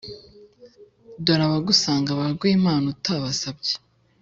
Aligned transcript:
dore 1.23 1.43
abagusanga 1.45 2.17
baraguha 2.19 2.55
impano 2.59 2.85
utabasabye, 2.95 3.73